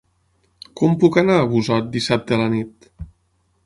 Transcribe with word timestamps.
Com 0.81 0.95
puc 1.03 1.21
anar 1.23 1.37
a 1.43 1.45
Busot 1.53 1.95
dissabte 1.99 2.39
a 2.39 2.43
la 2.45 2.53
nit? 2.59 2.93